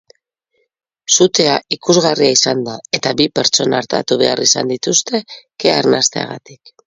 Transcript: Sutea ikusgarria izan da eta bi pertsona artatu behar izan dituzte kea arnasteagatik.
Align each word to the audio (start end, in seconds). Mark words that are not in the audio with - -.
Sutea 1.15 1.57
ikusgarria 1.77 2.31
izan 2.37 2.63
da 2.69 2.77
eta 2.99 3.13
bi 3.19 3.29
pertsona 3.39 3.81
artatu 3.83 4.19
behar 4.23 4.43
izan 4.49 4.75
dituzte 4.75 5.23
kea 5.65 5.79
arnasteagatik. 5.83 6.75